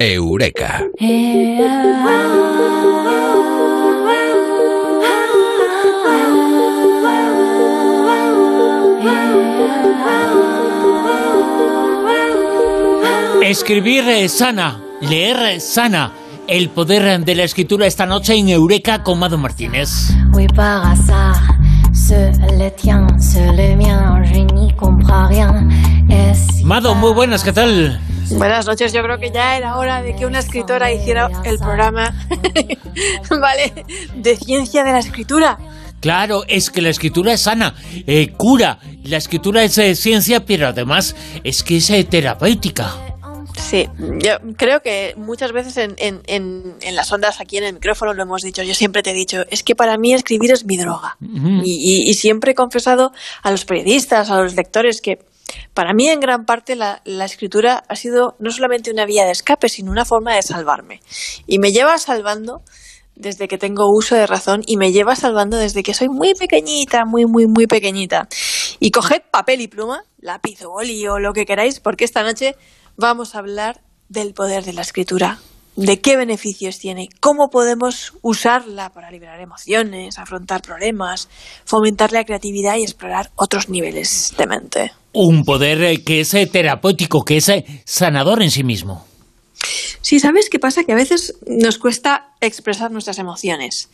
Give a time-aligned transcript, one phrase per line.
[0.00, 0.84] Eureka.
[13.42, 16.12] Escribir eh, sana, leer sana.
[16.46, 19.90] El poder de la escritura esta noche en Eureka con Mado Martínez.
[20.32, 21.58] Oui, par hasard,
[21.92, 25.68] ce le tien, ce le mien, je n'y comprends rien.
[26.08, 28.00] Es Mado, muy buenas, ¿qué tal?
[28.30, 32.14] Buenas noches, yo creo que ya era hora de que una escritora hiciera el programa,
[33.40, 33.72] ¿vale?
[34.16, 35.58] De ciencia de la escritura.
[36.00, 37.74] Claro, es que la escritura es sana,
[38.06, 38.78] eh, cura.
[39.04, 42.94] La escritura es eh, ciencia, pero además es que es eh, terapéutica.
[43.58, 43.88] Sí,
[44.22, 48.14] yo creo que muchas veces en, en, en, en las ondas aquí en el micrófono
[48.14, 50.76] lo hemos dicho, yo siempre te he dicho, es que para mí escribir es mi
[50.76, 51.16] droga.
[51.64, 53.10] Y- y siempre he confesado
[53.42, 55.18] a los periodistas, a los lectores, que
[55.74, 59.68] para mí en gran parte la, escritura ha sido no solamente una vía de escape,
[59.68, 61.00] sino una forma de salvarme.
[61.46, 62.62] Y me lleva salvando
[63.14, 67.04] desde que tengo uso de razón y me lleva salvando desde que soy muy pequeñita,
[67.04, 68.28] muy, muy, muy pequeñita.
[68.78, 72.54] Y coged papel y pluma, lápiz o boli o lo que queráis, porque esta noche
[72.96, 75.38] vamos a hablar del poder de la escritura,
[75.76, 81.28] de qué beneficios tiene, cómo podemos usarla para liberar emociones, afrontar problemas,
[81.64, 84.92] fomentar la creatividad y explorar otros niveles de mente.
[85.20, 89.04] Un poder eh, que es eh, terapéutico, que es eh, sanador en sí mismo.
[90.00, 90.84] Sí, ¿sabes qué pasa?
[90.84, 93.88] Que a veces nos cuesta expresar nuestras emociones.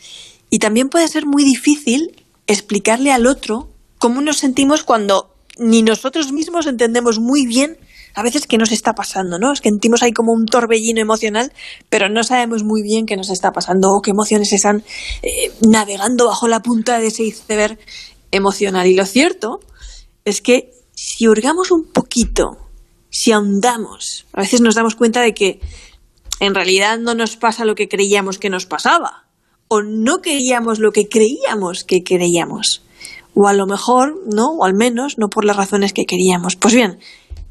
[0.51, 6.31] Y también puede ser muy difícil explicarle al otro cómo nos sentimos cuando ni nosotros
[6.31, 7.79] mismos entendemos muy bien
[8.15, 9.51] a veces qué nos está pasando, ¿no?
[9.51, 11.55] Es que sentimos ahí como un torbellino emocional,
[11.89, 14.85] pero no sabemos muy bien qué nos está pasando o qué emociones están
[15.67, 17.79] navegando bajo la punta de ese iceberg
[18.31, 18.87] emocional.
[18.87, 19.61] Y lo cierto
[20.27, 22.59] es que si hurgamos un poquito,
[23.11, 25.61] si ahondamos, a veces nos damos cuenta de que
[26.41, 29.27] en realidad no nos pasa lo que creíamos que nos pasaba,
[29.69, 32.83] o no queríamos lo que creíamos que creíamos,
[33.35, 34.51] o a lo mejor, ¿no?
[34.51, 36.57] O al menos no por las razones que queríamos.
[36.57, 36.99] Pues bien,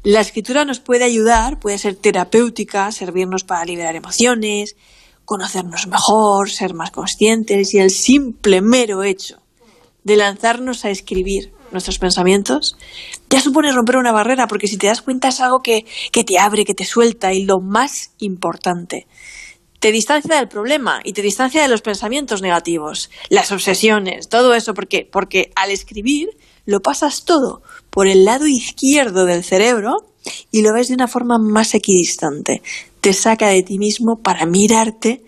[0.02, 4.76] la escritura nos puede ayudar, puede ser terapéutica, servirnos para liberar emociones,
[5.24, 9.40] conocernos mejor, ser más conscientes y el simple mero hecho
[10.02, 12.76] de lanzarnos a escribir nuestros pensamientos,
[13.28, 16.38] ya supone romper una barrera, porque si te das cuenta es algo que, que te
[16.38, 19.06] abre, que te suelta y lo más importante,
[19.84, 24.72] te distancia del problema y te distancia de los pensamientos negativos, las obsesiones, todo eso,
[24.72, 26.30] porque, porque al escribir
[26.64, 29.92] lo pasas todo por el lado izquierdo del cerebro
[30.50, 32.62] y lo ves de una forma más equidistante.
[33.02, 35.22] Te saca de ti mismo para mirarte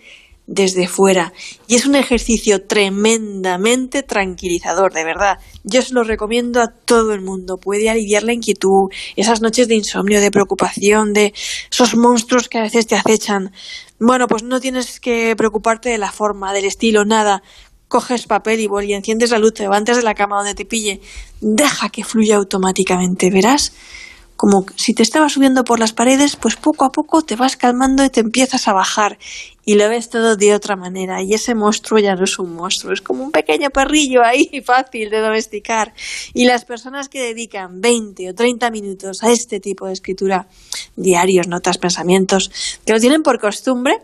[0.47, 1.33] desde fuera.
[1.67, 5.39] Y es un ejercicio tremendamente tranquilizador, de verdad.
[5.63, 7.57] Yo se lo recomiendo a todo el mundo.
[7.57, 11.33] Puede aliviar la inquietud, esas noches de insomnio, de preocupación, de
[11.69, 13.51] esos monstruos que a veces te acechan.
[13.99, 17.43] Bueno, pues no tienes que preocuparte de la forma, del estilo, nada.
[17.89, 21.01] Coges papel y boli, enciendes la luz, te levantas de la cama donde te pille.
[21.41, 23.73] Deja que fluya automáticamente, verás
[24.37, 28.05] como si te estabas subiendo por las paredes, pues poco a poco te vas calmando
[28.05, 29.17] y te empiezas a bajar
[29.67, 31.21] y lo ves todo de otra manera.
[31.21, 35.09] Y ese monstruo ya no es un monstruo, es como un pequeño perrillo ahí fácil
[35.09, 35.93] de domesticar.
[36.33, 40.47] Y las personas que dedican 20 o 30 minutos a este tipo de escritura,
[40.95, 43.99] diarios, notas, pensamientos, que lo tienen por costumbre,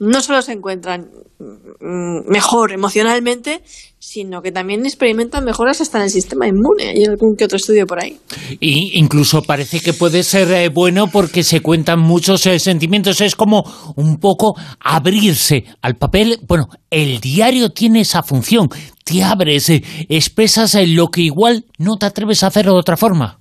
[0.00, 3.62] no solo se encuentran mm, mejor emocionalmente,
[3.98, 6.88] sino que también experimentan mejoras hasta en el sistema inmune.
[6.88, 8.18] Hay algún que otro estudio por ahí.
[8.58, 13.20] Y incluso parece que puede ser eh, bueno porque se cuentan muchos eh, sentimientos.
[13.20, 13.62] Es como
[13.96, 16.40] un poco abrirse al papel.
[16.48, 18.70] Bueno, el diario tiene esa función.
[19.04, 22.96] Te abres, eh, expresas eh, lo que igual no te atreves a hacer de otra
[22.96, 23.38] forma.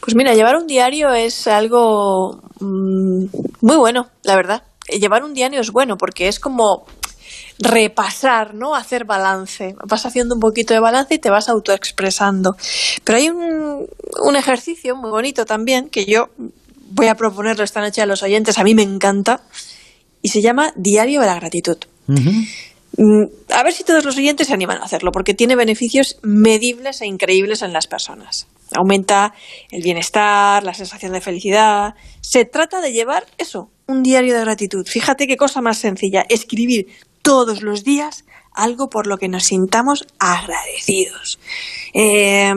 [0.00, 3.24] Pues mira, llevar un diario es algo mm,
[3.62, 4.62] muy bueno, la verdad.
[4.88, 6.86] Llevar un diario es bueno porque es como
[7.58, 8.74] repasar, ¿no?
[8.74, 9.74] Hacer balance.
[9.86, 12.56] Vas haciendo un poquito de balance y te vas autoexpresando.
[13.04, 13.86] Pero hay un,
[14.22, 16.28] un ejercicio muy bonito también que yo
[16.90, 18.58] voy a proponerlo esta noche a los oyentes.
[18.58, 19.42] A mí me encanta
[20.22, 21.78] y se llama Diario de la Gratitud.
[22.98, 27.00] Mm, A ver si todos los oyentes se animan a hacerlo, porque tiene beneficios medibles
[27.02, 28.46] e increíbles en las personas.
[28.74, 29.34] Aumenta
[29.70, 31.94] el bienestar, la sensación de felicidad.
[32.20, 34.86] Se trata de llevar eso, un diario de gratitud.
[34.86, 36.86] Fíjate qué cosa más sencilla, escribir
[37.22, 38.24] todos los días
[38.56, 41.38] algo por lo que nos sintamos agradecidos.
[41.92, 42.52] Eh,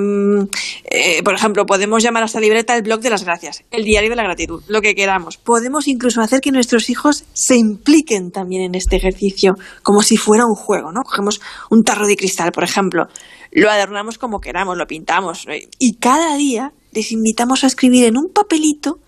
[0.85, 4.09] eh, por ejemplo, podemos llamar a esta libreta el blog de las gracias, el diario
[4.09, 5.37] de la gratitud, lo que queramos.
[5.37, 10.45] Podemos incluso hacer que nuestros hijos se impliquen también en este ejercicio, como si fuera
[10.45, 11.01] un juego, ¿no?
[11.03, 13.07] Cogemos un tarro de cristal, por ejemplo,
[13.51, 15.45] lo adornamos como queramos, lo pintamos,
[15.79, 18.99] y cada día les invitamos a escribir en un papelito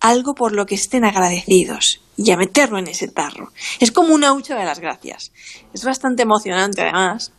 [0.00, 2.00] algo por lo que estén agradecidos.
[2.18, 3.52] y a meterlo en ese tarro.
[3.78, 5.32] Es como una hucha de las gracias.
[5.74, 7.30] Es bastante emocionante además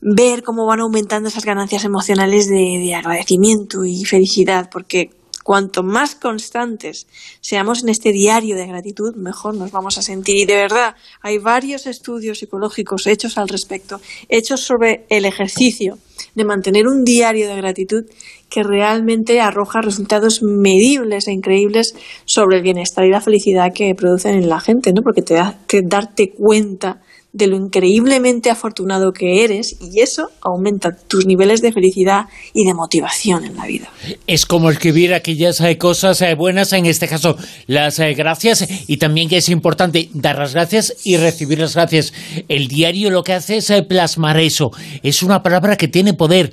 [0.00, 5.10] ver cómo van aumentando esas ganancias emocionales de, de agradecimiento y felicidad, porque
[5.44, 7.06] cuanto más constantes
[7.40, 10.36] seamos en este diario de gratitud, mejor nos vamos a sentir.
[10.36, 15.98] Y de verdad, hay varios estudios psicológicos hechos al respecto, hechos sobre el ejercicio
[16.34, 18.04] de mantener un diario de gratitud
[18.48, 21.94] que realmente arroja resultados medibles e increíbles
[22.24, 25.02] sobre el bienestar y la felicidad que producen en la gente, ¿no?
[25.02, 27.00] Porque te da que darte cuenta
[27.32, 32.74] de lo increíblemente afortunado que eres y eso aumenta tus niveles de felicidad y de
[32.74, 33.88] motivación en la vida.
[34.26, 37.36] Es como escribir aquellas eh, cosas eh, buenas, en este caso
[37.66, 42.12] las eh, gracias y también que es importante dar las gracias y recibir las gracias.
[42.48, 44.72] El diario lo que hace es plasmar eso.
[45.02, 46.52] Es una palabra que tiene poder.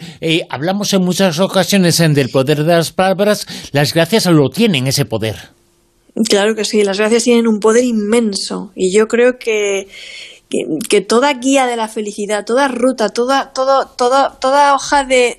[0.49, 3.45] hablamos en muchas ocasiones del poder de las palabras.
[3.71, 5.35] Las gracias lo tienen ese poder.
[6.29, 9.87] Claro que sí, las gracias tienen un poder inmenso y yo creo que
[10.89, 15.37] que, toda guía de la felicidad, toda ruta, toda, todo, toda hoja de,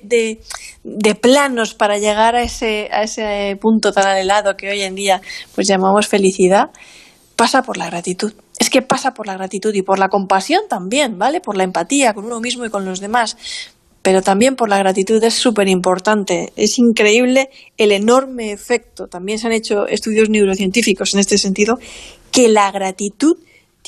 [0.83, 5.21] de, planos para llegar a ese, a ese punto tan anhelado que hoy en día
[5.55, 6.69] pues llamamos felicidad,
[7.35, 8.33] pasa por la gratitud.
[8.59, 11.39] Es que pasa por la gratitud y por la compasión también, ¿vale?
[11.39, 13.37] Por la empatía con uno mismo y con los demás.
[14.01, 16.53] Pero también por la gratitud es súper importante.
[16.55, 19.07] Es increíble el enorme efecto.
[19.07, 21.79] También se han hecho estudios neurocientíficos en este sentido,
[22.31, 23.37] que la gratitud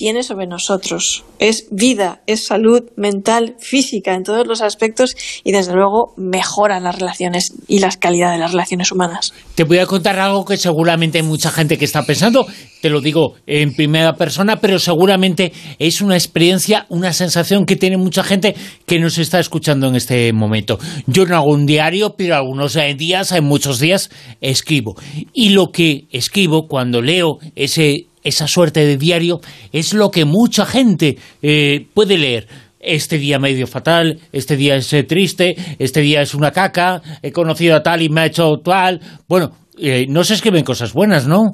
[0.01, 1.23] tiene sobre nosotros.
[1.37, 6.97] Es vida, es salud mental, física, en todos los aspectos y desde luego mejora las
[6.97, 9.31] relaciones y la calidad de las relaciones humanas.
[9.53, 12.47] Te voy a contar algo que seguramente hay mucha gente que está pensando,
[12.81, 17.97] te lo digo en primera persona, pero seguramente es una experiencia, una sensación que tiene
[17.97, 18.55] mucha gente
[18.87, 20.79] que nos está escuchando en este momento.
[21.05, 24.09] Yo no hago un diario, pero algunos días, hay muchos días,
[24.41, 24.95] escribo.
[25.31, 29.41] Y lo que escribo cuando leo ese esa suerte de diario
[29.71, 32.47] es lo que mucha gente eh, puede leer.
[32.79, 37.31] Este día medio fatal, este día es eh, triste, este día es una caca, he
[37.31, 38.99] conocido a tal y me ha hecho tal.
[39.27, 41.53] Bueno, eh, no se escriben cosas buenas, ¿no?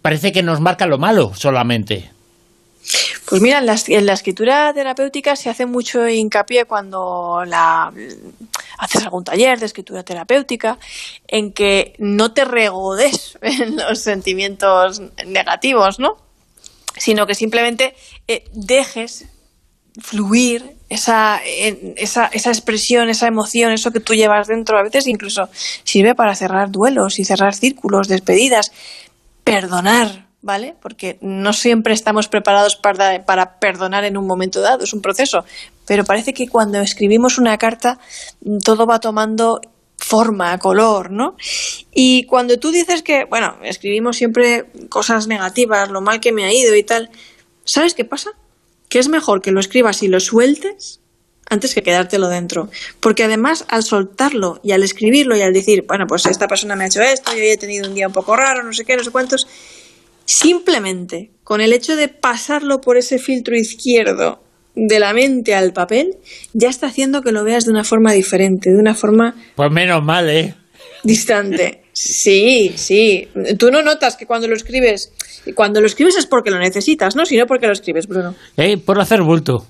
[0.00, 2.13] parece que nos marca lo malo solamente.
[3.26, 7.90] Pues mira, en la, escritura terapéutica se hace mucho hincapié cuando la,
[8.78, 10.78] haces algún taller de escritura terapéutica,
[11.26, 16.18] en que no te regodes en los sentimientos negativos, ¿no?
[16.96, 17.96] Sino que simplemente
[18.28, 19.26] eh, dejes
[20.00, 24.78] fluir esa, esa, esa expresión, esa emoción, eso que tú llevas dentro.
[24.78, 25.48] A veces incluso
[25.82, 28.70] sirve para cerrar duelos y cerrar círculos, despedidas,
[29.44, 30.76] perdonar, ¿vale?
[30.80, 35.44] Porque no siempre estamos preparados para, para, perdonar en un momento dado, es un proceso.
[35.86, 37.98] Pero parece que cuando escribimos una carta
[38.62, 39.62] todo va tomando
[39.96, 41.36] forma, color, ¿no?
[41.94, 46.52] Y cuando tú dices que, bueno, escribimos siempre cosas negativas, lo mal que me ha
[46.52, 47.08] ido y tal,
[47.64, 48.30] ¿sabes qué pasa?
[48.90, 51.00] Que es mejor que lo escribas y lo sueltes
[51.48, 52.68] antes que quedártelo dentro.
[53.00, 56.84] Porque además, al soltarlo y al escribirlo y al decir, bueno, pues esta persona me
[56.84, 59.04] ha hecho esto, yo he tenido un día un poco raro, no sé qué, no
[59.04, 59.46] sé cuántos,
[60.24, 64.40] Simplemente con el hecho de pasarlo por ese filtro izquierdo
[64.74, 66.16] de la mente al papel,
[66.52, 69.34] ya está haciendo que lo veas de una forma diferente, de una forma...
[69.54, 70.54] Pues menos mal, ¿eh?
[71.04, 71.82] Distante.
[71.92, 73.28] Sí, sí.
[73.58, 75.12] Tú no notas que cuando lo escribes,
[75.54, 77.24] cuando lo escribes es porque lo necesitas, ¿no?
[77.24, 78.34] Sino porque lo escribes, Bruno.
[78.56, 79.66] Eh, por hacer bulto.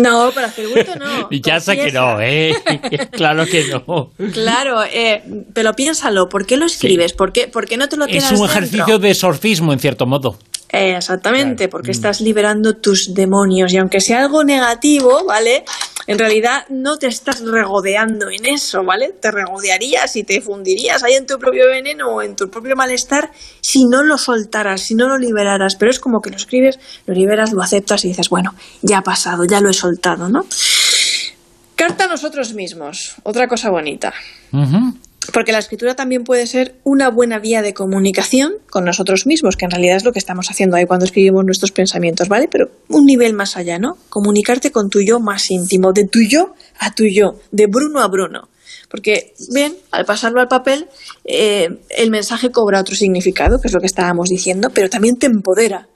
[0.00, 1.28] No, para hacer bulto no.
[1.30, 2.54] Y ya sé que no, ¿eh?
[3.12, 4.10] claro que no.
[4.32, 5.22] Claro, eh,
[5.52, 7.12] pero piénsalo, ¿por qué lo escribes?
[7.12, 10.38] ¿Por, qué, no te lo quedas Es un ejercicio de sorcismo, en cierto modo.
[10.70, 11.98] exactamente, porque mm.
[11.98, 15.64] estás liberando tus demonios y aunque sea algo negativo, ¿vale?
[16.06, 19.12] En realidad no te estás regodeando en eso, ¿vale?
[19.20, 23.30] Te regodearías y te fundirías ahí en tu propio veneno o en tu propio malestar
[23.60, 25.76] si no lo soltaras, si no lo liberaras.
[25.76, 29.02] Pero es como que lo escribes, lo liberas, lo aceptas y dices, bueno, ya ha
[29.02, 30.44] pasado, ya lo he soltado, ¿no?
[31.74, 34.12] Carta a nosotros mismos, otra cosa bonita.
[35.32, 39.64] Porque la escritura también puede ser una buena vía de comunicación con nosotros mismos, que
[39.64, 42.48] en realidad es lo que estamos haciendo ahí cuando escribimos nuestros pensamientos, ¿vale?
[42.50, 43.96] Pero un nivel más allá, ¿no?
[44.08, 48.08] Comunicarte con tu yo más íntimo, de tu yo a tu yo, de Bruno a
[48.08, 48.48] Bruno.
[48.88, 50.86] Porque, bien, al pasarlo al papel,
[51.24, 55.26] eh, el mensaje cobra otro significado, que es lo que estábamos diciendo, pero también te
[55.26, 55.88] empodera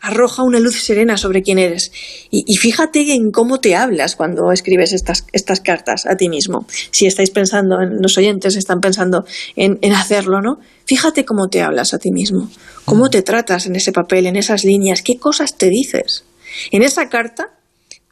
[0.00, 1.92] arroja una luz serena sobre quién eres.
[2.30, 6.66] Y, fíjate en cómo te hablas cuando escribes estas, estas cartas a ti mismo.
[6.90, 9.24] Si estáis pensando, en, los oyentes están pensando
[9.56, 10.60] en, en hacerlo, ¿no?
[10.84, 12.48] Fíjate cómo te hablas a ti mismo,
[12.84, 16.24] cómo te tratas en ese papel, en esas líneas, qué cosas te dices.
[16.70, 17.50] En esa carta,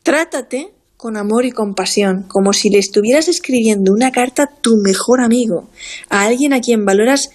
[0.03, 5.21] trátate con amor y compasión, como si le estuvieras escribiendo una carta a tu mejor
[5.21, 5.69] amigo,
[6.09, 7.31] a alguien a quien valoras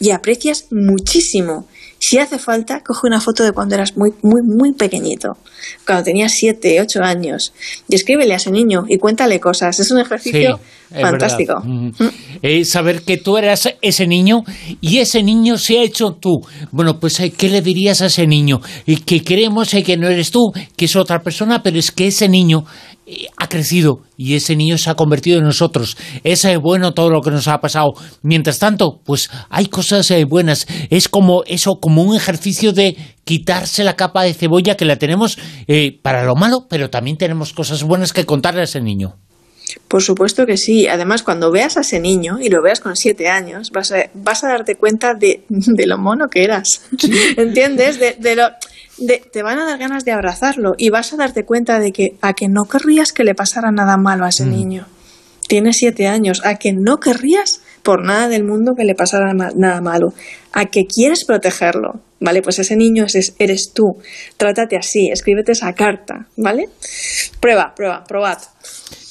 [0.00, 1.68] y aprecias muchísimo
[2.06, 5.38] Si hace falta, coge una foto de cuando eras muy, muy, muy pequeñito,
[5.86, 7.54] cuando tenías 7, 8 años,
[7.88, 9.80] y escríbele a ese niño y cuéntale cosas.
[9.80, 10.60] Es un ejercicio
[11.00, 11.60] fantástico.
[11.64, 11.90] Mm.
[11.98, 12.64] Mm.
[12.64, 14.42] saber que tú eras ese niño
[14.80, 16.40] y ese niño se ha hecho tú.
[16.70, 18.60] Bueno, pues eh, ¿qué le dirías a ese niño?
[18.86, 22.06] Y que creemos eh, que no eres tú, que es otra persona, pero es que
[22.06, 22.64] ese niño
[23.06, 25.96] eh, ha crecido y ese niño se ha convertido en nosotros.
[26.22, 27.92] Es bueno todo lo que nos ha pasado.
[28.22, 30.66] Mientras tanto, pues hay cosas buenas.
[30.90, 35.38] Es como eso, como un ejercicio de quitarse la capa de cebolla que la tenemos
[36.02, 39.16] para lo malo, pero también tenemos cosas buenas que contarle a ese niño.
[39.88, 40.86] Por supuesto que sí.
[40.86, 44.44] Además, cuando veas a ese niño y lo veas con siete años, vas a, vas
[44.44, 45.44] a darte cuenta de,
[45.86, 46.82] lo mono que eras.
[47.36, 47.98] ¿Entiendes?
[47.98, 48.48] De, lo,
[49.32, 52.32] te van a dar ganas de abrazarlo y vas a darte cuenta de que a
[52.32, 54.50] que no querrías que le pasara nada malo a ese mm.
[54.50, 54.86] niño.
[55.46, 56.40] Tiene siete años.
[56.44, 60.14] A que no querrías por nada del mundo que le pasara nada malo.
[60.52, 62.00] A que quieres protegerlo.
[62.20, 62.40] ¿Vale?
[62.40, 63.04] Pues ese niño
[63.38, 63.98] eres tú.
[64.38, 65.10] Trátate así.
[65.12, 66.26] Escríbete esa carta.
[66.36, 66.70] ¿Vale?
[67.40, 68.38] Prueba, prueba, probad.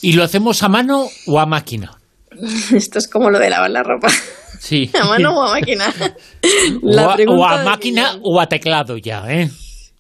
[0.04, 1.98] ¿Y lo hacemos a mano o a máquina?
[2.76, 4.10] Esto es como lo de lavar la ropa.
[4.60, 4.92] Sí.
[5.02, 5.94] ¿A mano o a máquina?
[6.84, 9.50] o, a, máquina o a teclado ya, ¿eh?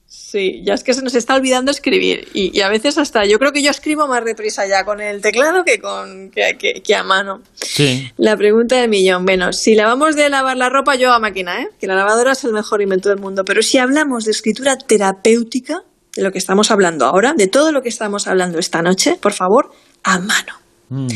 [0.05, 2.27] Sí, ya es que se nos está olvidando escribir.
[2.33, 5.63] Y, a veces hasta yo creo que yo escribo más deprisa ya con el teclado
[5.63, 7.41] que, con, que, a mano.
[7.53, 8.11] Sí.
[8.17, 9.23] La pregunta del millón.
[9.23, 11.69] Bueno, si lavamos de lavar la ropa, yo a máquina, ¿eh?
[11.79, 13.43] Que la lavadora es el mejor invento del mundo.
[13.45, 15.83] Pero si hablamos de escritura terapéutica,
[16.15, 19.33] de lo que estamos hablando ahora, de todo lo que estamos hablando esta noche, por
[19.33, 19.71] favor,
[20.03, 20.53] a mano.
[20.89, 21.07] Mm.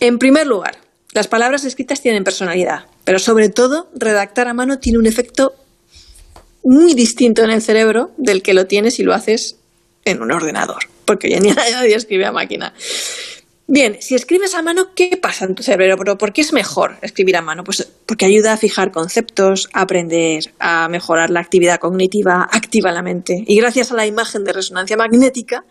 [0.00, 0.78] En primer lugar,
[1.12, 5.54] las palabras escritas tienen personalidad, pero sobre todo, redactar a mano tiene un efecto
[6.62, 9.56] muy distinto en el cerebro del que lo tienes si lo haces
[10.04, 12.74] en un ordenador, porque ya ni nadie escribe a máquina.
[13.68, 16.16] Bien, si escribes a mano, ¿qué pasa en tu cerebro?
[16.16, 17.64] ¿Por qué es mejor escribir a mano?
[17.64, 23.02] Pues porque ayuda a fijar conceptos, a aprender, a mejorar la actividad cognitiva, activa la
[23.02, 23.42] mente.
[23.44, 25.64] Y gracias a la imagen de resonancia magnética,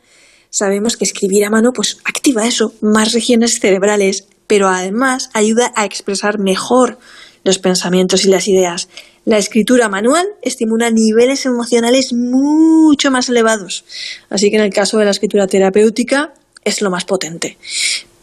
[0.55, 5.83] sabemos que escribir a mano pues activa eso, más regiones cerebrales, pero además ayuda a
[5.83, 6.97] expresar mejor
[7.43, 8.88] los pensamientos y las ideas.
[9.25, 13.83] La escritura manual estimula niveles emocionales mucho más elevados.
[14.29, 16.33] Así que en el caso de la escritura terapéutica
[16.63, 17.57] es lo más potente.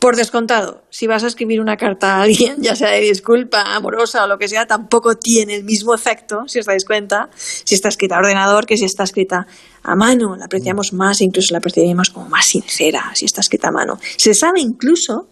[0.03, 4.25] Por descontado, si vas a escribir una carta a alguien, ya sea de disculpa, amorosa
[4.25, 7.89] o lo que sea, tampoco tiene el mismo efecto, si os dais cuenta, si está
[7.89, 9.47] escrita a ordenador que si está escrita
[9.81, 10.35] a mano.
[10.35, 14.01] La apreciamos más, incluso la percibimos como más sincera si está escrita a mano.
[14.17, 15.29] Se sabe incluso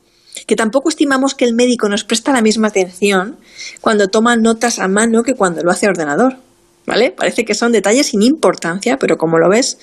[0.46, 3.38] que tampoco estimamos que el médico nos presta la misma atención
[3.80, 6.36] cuando toma notas a mano que cuando lo hace a ordenador.
[6.86, 7.10] ¿Vale?
[7.10, 9.78] Parece que son detalles sin importancia, pero como lo ves,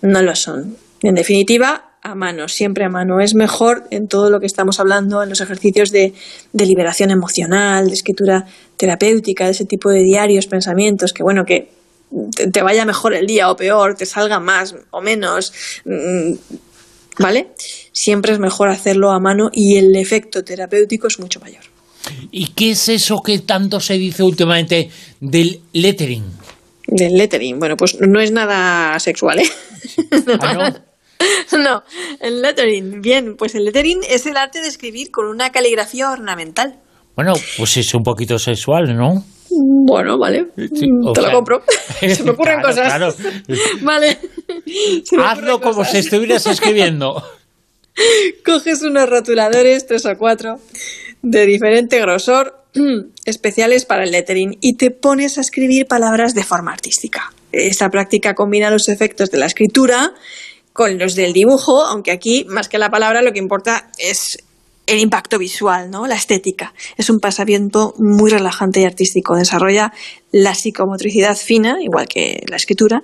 [0.00, 0.76] no lo son.
[1.02, 3.20] En definitiva, a mano, siempre a mano.
[3.20, 6.12] Es mejor en todo lo que estamos hablando, en los ejercicios de,
[6.52, 8.44] liberación emocional, de escritura
[8.76, 11.70] terapéutica, de ese tipo de diarios, pensamientos, que bueno, que
[12.52, 15.52] te, vaya mejor el día o peor, te salga más o menos,
[15.84, 16.32] mm,
[17.20, 17.52] ¿vale?
[17.92, 21.62] Siempre es mejor hacerlo a mano y el efecto terapéutico es mucho mayor.
[22.32, 24.90] ¿Y qué es eso que tanto se dice últimamente
[25.20, 26.24] del lettering?
[26.88, 29.48] Del lettering, bueno, pues no es nada sexual, ¿eh?
[30.40, 30.84] ¿Ah, no,
[32.20, 33.00] el lettering.
[33.00, 36.80] Bien, pues el lettering es el arte de escribir con una caligrafía ornamental.
[37.14, 39.24] Bueno, pues es un poquito sexual, ¿no?
[39.50, 40.46] Bueno, vale.
[40.56, 40.86] Te
[41.22, 41.62] lo compro.
[42.00, 43.16] se me ocurren cosas.
[43.82, 44.18] vale.
[45.22, 47.22] Hazlo como si estuvieras escribiendo.
[48.44, 50.56] Coges unos rotuladores, tres o cuatro,
[51.20, 52.64] de diferente grosor,
[53.26, 57.32] especiales para el lettering, y te pones a escribir palabras de forma artística.
[57.52, 60.14] Esta práctica combina los efectos de la escritura
[60.72, 64.38] con los del dibujo, aunque aquí, más que la palabra, lo que importa es
[64.86, 66.06] el impacto visual, ¿no?
[66.06, 66.74] La estética.
[66.96, 69.36] Es un pasamiento muy relajante y artístico.
[69.36, 69.92] Desarrolla
[70.32, 73.02] la psicomotricidad fina, igual que la escritura,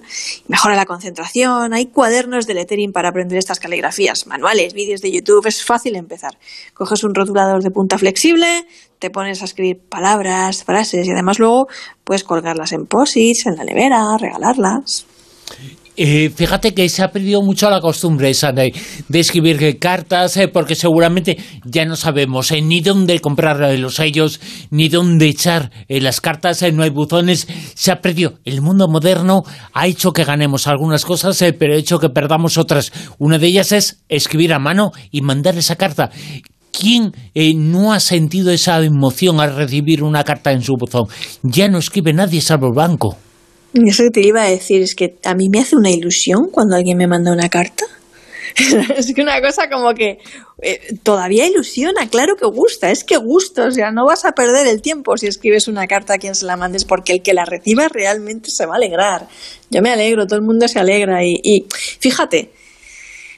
[0.49, 1.73] mejora la concentración.
[1.73, 5.47] Hay cuadernos de lettering para aprender estas caligrafías, manuales, vídeos de YouTube.
[5.47, 6.37] Es fácil empezar.
[6.75, 8.67] Coges un rotulador de punta flexible,
[8.99, 11.69] te pones a escribir palabras, frases y además luego
[12.03, 15.07] puedes colgarlas en posits, en la nevera, regalarlas.
[16.01, 18.73] Eh, fíjate que se ha perdido mucho la costumbre esa de,
[19.13, 24.41] escribir cartas, eh, porque seguramente ya no sabemos eh, ni dónde comprar los sellos,
[24.71, 28.35] ni dónde echar las cartas, no hay buzones, se ha perdido.
[28.45, 32.93] El mundo moderno ha hecho que ganemos algunas cosas, pero ha hecho que perdamos otras.
[33.19, 36.13] Una de ellas es escribir a mano y mandar esa carta.
[36.71, 37.13] ¿Quién
[37.57, 41.09] no ha sentido esa emoción al recibir una carta en su buzón?
[41.43, 43.17] Ya no escribe nadie salvo el banco.
[43.75, 46.77] Eso que te iba a decir es que a mí me hace una ilusión cuando
[46.77, 47.85] alguien me manda una carta.
[48.97, 50.19] es que una cosa como que
[50.63, 54.67] eh, todavía ilusiona, claro que gusta, es que gusta, o sea, no vas a perder
[54.67, 57.45] el tiempo si escribes una carta a quien se la mandes, porque el que la
[57.45, 59.29] reciba realmente se va a alegrar.
[59.71, 61.67] Yo me alegro, todo el mundo se alegra y, y
[62.01, 62.51] fíjate,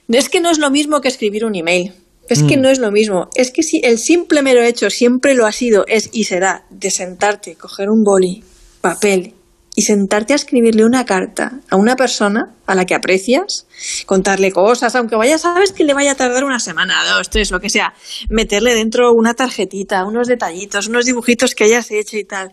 [0.09, 1.93] es que no es lo mismo que escribir un email.
[2.29, 2.61] Es que mm.
[2.61, 3.29] no es lo mismo.
[3.35, 6.91] Es que si el simple mero hecho siempre lo ha sido, es y será de
[6.93, 8.45] sentarte, coger un boli,
[8.81, 9.35] papel
[9.81, 13.67] y sentarte a escribirle una carta a una persona a la que aprecias,
[14.05, 17.61] contarle cosas, aunque vaya, sabes que le vaya a tardar una semana, dos, tres, lo
[17.61, 17.95] que sea,
[18.29, 22.53] meterle dentro una tarjetita, unos detallitos, unos dibujitos que hayas hecho y tal.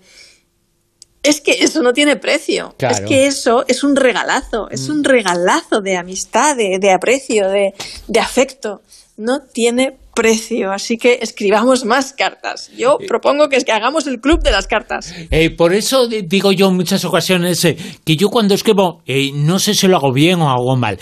[1.22, 2.74] Es que eso no tiene precio.
[2.80, 7.74] Es que eso es un regalazo, es un regalazo de amistad, de, de aprecio, de,
[8.08, 8.84] de afecto.
[9.18, 12.72] No tiene precio, así que escribamos más cartas.
[12.76, 15.14] Yo eh, propongo que, hagamos el club de las cartas.
[15.30, 19.04] Eh, por eso digo yo en muchas ocasiones eh, que yo cuando escribo,
[19.36, 20.98] no sé si lo hago bien o hago mal.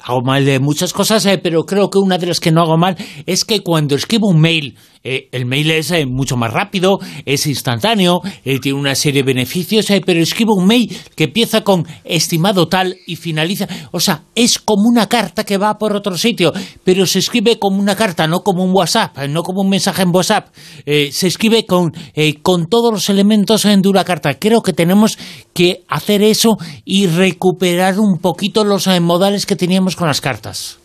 [0.00, 2.96] hago mal de muchas cosas, pero creo que una de las que no hago mal
[3.26, 8.20] es que cuando escribo un mail, el mail es mucho más rápido, es instantáneo,
[8.62, 13.16] tiene una serie de beneficios, pero escribo un mail que empieza con estimado tal y
[13.16, 13.68] finaliza.
[13.92, 17.78] O sea, es como una carta que va por otro sitio, pero se escribe como
[17.78, 20.48] una carta, no como un WhatsApp, no como un mensaje en WhatsApp.
[20.86, 24.34] Eh, se escribe con, eh, con todos los elementos en dura carta.
[24.34, 25.18] Creo que tenemos
[25.52, 30.78] que hacer eso y recuperar un poquito los eh, modales que teníamos con las cartas.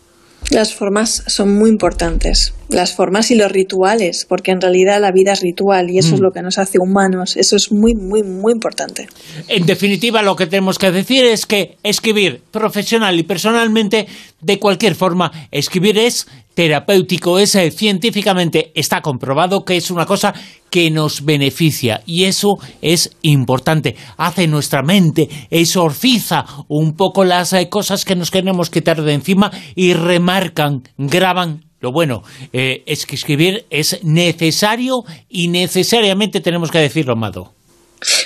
[0.50, 5.32] Las formas son muy importantes, las formas y los rituales, porque en realidad la vida
[5.32, 6.24] es ritual y eso es mm.
[6.24, 9.08] lo que nos hace humanos, eso es muy, muy, muy importante.
[9.48, 14.06] En definitiva, lo que tenemos que decir es que escribir profesional y personalmente,
[14.40, 20.34] de cualquier forma, escribir es terapéutico, es eh, científicamente está comprobado que es una cosa
[20.68, 23.96] que nos beneficia y eso es importante.
[24.16, 29.50] Hace nuestra mente, exorciza un poco las eh, cosas que nos queremos quitar de encima
[29.74, 32.22] y remarcan, graban lo bueno
[32.52, 37.52] eh, es que escribir es necesario y necesariamente tenemos que decirlo, Amado.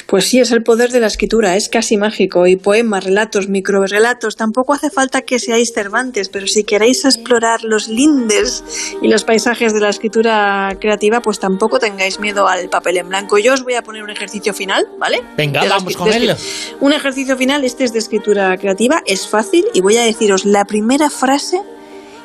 [0.06, 2.46] Pues sí, es el poder de la escritura, es casi mágico.
[2.46, 7.88] Y poemas, relatos, microrelatos, tampoco hace falta que seáis Cervantes, pero si queréis explorar los
[7.88, 8.62] lindes
[9.02, 13.38] y los paisajes de la escritura creativa, pues tampoco tengáis miedo al papel en blanco.
[13.38, 15.22] Yo os voy a poner un ejercicio final, ¿vale?
[15.36, 16.34] Venga, vamos con él.
[16.80, 20.64] Un ejercicio final, este es de escritura creativa, es fácil y voy a deciros la
[20.64, 21.60] primera frase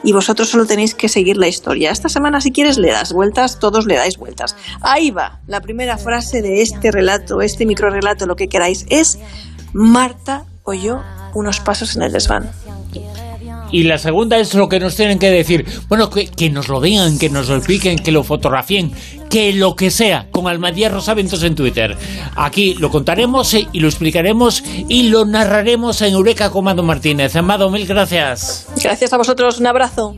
[0.03, 1.91] y vosotros solo tenéis que seguir la historia.
[1.91, 4.55] Esta semana, si quieres, le das vueltas, todos le dais vueltas.
[4.81, 9.19] Ahí va, la primera frase de este relato, este microrelato, lo que queráis, es
[9.73, 11.01] Marta oyó
[11.33, 12.51] unos pasos en el desván.
[13.71, 15.65] Y la segunda es lo que nos tienen que decir.
[15.87, 18.91] Bueno, que, nos lo digan, que nos lo expliquen, que lo fotografíen,
[19.29, 21.97] que lo que sea, con Almadía Rosaventos en Twitter.
[22.35, 27.35] Aquí lo contaremos eh, y lo explicaremos y lo narraremos en Eureka con Amado Martínez.
[27.35, 28.67] Amado, mil gracias.
[28.81, 30.15] Gracias a vosotros, un abrazo.